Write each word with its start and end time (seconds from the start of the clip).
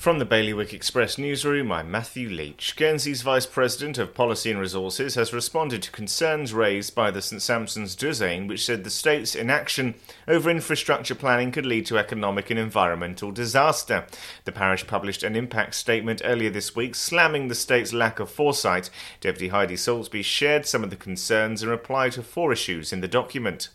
From 0.00 0.18
the 0.18 0.24
Bailiwick 0.24 0.72
Express 0.72 1.18
newsroom, 1.18 1.70
I'm 1.70 1.90
Matthew 1.90 2.30
Leach. 2.30 2.74
Guernsey's 2.74 3.20
Vice 3.20 3.44
President 3.44 3.98
of 3.98 4.14
Policy 4.14 4.50
and 4.50 4.58
Resources 4.58 5.14
has 5.14 5.34
responded 5.34 5.82
to 5.82 5.90
concerns 5.90 6.54
raised 6.54 6.94
by 6.94 7.10
the 7.10 7.20
St 7.20 7.42
Sampson's 7.42 7.94
Douzaine, 7.94 8.48
which 8.48 8.64
said 8.64 8.82
the 8.82 8.88
state's 8.88 9.34
inaction 9.34 9.94
over 10.26 10.48
infrastructure 10.48 11.14
planning 11.14 11.52
could 11.52 11.66
lead 11.66 11.84
to 11.84 11.98
economic 11.98 12.48
and 12.48 12.58
environmental 12.58 13.30
disaster. 13.30 14.06
The 14.46 14.52
parish 14.52 14.86
published 14.86 15.22
an 15.22 15.36
impact 15.36 15.74
statement 15.74 16.22
earlier 16.24 16.48
this 16.48 16.74
week 16.74 16.94
slamming 16.94 17.48
the 17.48 17.54
state's 17.54 17.92
lack 17.92 18.20
of 18.20 18.30
foresight. 18.30 18.88
Deputy 19.20 19.48
Heidi 19.48 19.76
Soulsby 19.76 20.24
shared 20.24 20.64
some 20.64 20.82
of 20.82 20.88
the 20.88 20.96
concerns 20.96 21.62
and 21.62 21.70
replied 21.70 22.12
to 22.12 22.22
four 22.22 22.54
issues 22.54 22.90
in 22.90 23.02
the 23.02 23.06
document. 23.06 23.68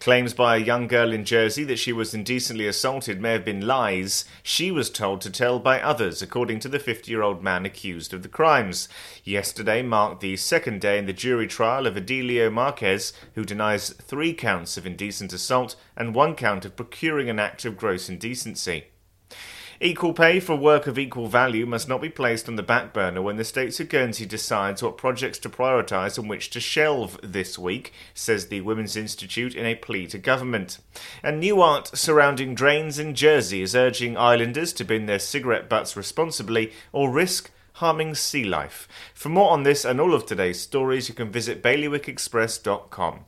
Claims 0.00 0.34
by 0.34 0.56
a 0.56 0.60
young 0.60 0.86
girl 0.86 1.12
in 1.12 1.24
Jersey 1.24 1.64
that 1.64 1.78
she 1.78 1.92
was 1.92 2.12
indecently 2.12 2.66
assaulted 2.66 3.20
may 3.20 3.32
have 3.32 3.44
been 3.44 3.66
lies. 3.66 4.26
She 4.42 4.70
was 4.70 4.90
told 4.90 5.20
to 5.22 5.30
tell 5.30 5.58
by 5.58 5.80
others, 5.80 6.20
according 6.20 6.60
to 6.60 6.68
the 6.68 6.78
50 6.78 7.10
year 7.10 7.22
old 7.22 7.42
man 7.42 7.64
accused 7.64 8.12
of 8.12 8.22
the 8.22 8.28
crimes. 8.28 8.88
Yesterday 9.22 9.80
marked 9.80 10.20
the 10.20 10.36
second 10.36 10.80
day 10.80 10.98
in 10.98 11.06
the 11.06 11.12
jury 11.12 11.46
trial 11.46 11.86
of 11.86 11.96
Adelio 11.96 12.50
Marquez, 12.50 13.12
who 13.34 13.44
denies 13.44 13.90
three 13.90 14.34
counts 14.34 14.76
of 14.76 14.86
indecent 14.86 15.32
assault 15.32 15.76
and 15.96 16.14
one 16.14 16.34
count 16.34 16.64
of 16.64 16.76
procuring 16.76 17.30
an 17.30 17.38
act 17.38 17.64
of 17.64 17.76
gross 17.76 18.08
indecency. 18.08 18.84
Equal 19.80 20.12
pay 20.12 20.38
for 20.40 20.54
work 20.54 20.86
of 20.86 20.98
equal 20.98 21.26
value 21.26 21.66
must 21.66 21.88
not 21.88 22.00
be 22.00 22.08
placed 22.08 22.48
on 22.48 22.56
the 22.56 22.62
back 22.62 22.92
burner 22.92 23.20
when 23.20 23.36
the 23.36 23.44
States 23.44 23.80
of 23.80 23.88
Guernsey 23.88 24.24
decides 24.24 24.82
what 24.82 24.96
projects 24.96 25.38
to 25.40 25.48
prioritise 25.48 26.16
and 26.16 26.28
which 26.28 26.50
to 26.50 26.60
shelve 26.60 27.18
this 27.22 27.58
week, 27.58 27.92
says 28.14 28.46
the 28.46 28.60
Women's 28.60 28.96
Institute 28.96 29.54
in 29.54 29.66
a 29.66 29.74
plea 29.74 30.06
to 30.06 30.18
government. 30.18 30.78
And 31.22 31.40
new 31.40 31.60
art 31.60 31.88
surrounding 31.96 32.54
drains 32.54 32.98
in 32.98 33.14
Jersey 33.14 33.62
is 33.62 33.74
urging 33.74 34.16
islanders 34.16 34.72
to 34.74 34.84
bin 34.84 35.06
their 35.06 35.18
cigarette 35.18 35.68
butts 35.68 35.96
responsibly 35.96 36.72
or 36.92 37.10
risk 37.10 37.50
harming 37.74 38.14
sea 38.14 38.44
life. 38.44 38.86
For 39.12 39.28
more 39.28 39.50
on 39.50 39.64
this 39.64 39.84
and 39.84 40.00
all 40.00 40.14
of 40.14 40.26
today's 40.26 40.60
stories, 40.60 41.08
you 41.08 41.14
can 41.14 41.32
visit 41.32 41.62
bailiwickexpress.com. 41.62 43.24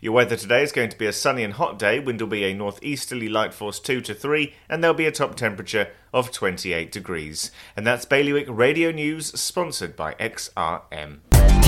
Your 0.00 0.12
weather 0.12 0.36
today 0.36 0.62
is 0.62 0.72
going 0.72 0.88
to 0.90 0.98
be 0.98 1.06
a 1.06 1.12
sunny 1.12 1.42
and 1.42 1.54
hot 1.54 1.78
day. 1.78 1.98
Wind 1.98 2.20
will 2.20 2.28
be 2.28 2.44
a 2.44 2.54
northeasterly 2.54 3.28
light 3.28 3.52
force 3.52 3.80
2 3.80 4.00
to 4.02 4.14
3, 4.14 4.54
and 4.68 4.82
there'll 4.82 4.94
be 4.94 5.06
a 5.06 5.12
top 5.12 5.34
temperature 5.34 5.88
of 6.12 6.30
28 6.30 6.90
degrees. 6.90 7.50
And 7.76 7.86
that's 7.86 8.04
Bailiwick 8.04 8.46
Radio 8.48 8.90
News, 8.90 9.38
sponsored 9.38 9.96
by 9.96 10.14
XRM. 10.14 11.18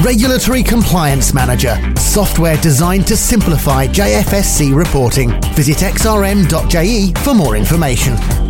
Regulatory 0.04 0.62
Compliance 0.62 1.34
Manager, 1.34 1.76
software 1.96 2.56
designed 2.58 3.06
to 3.08 3.16
simplify 3.16 3.86
JFSC 3.86 4.74
reporting. 4.74 5.30
Visit 5.54 5.78
xrm.je 5.78 7.12
for 7.24 7.34
more 7.34 7.56
information. 7.56 8.47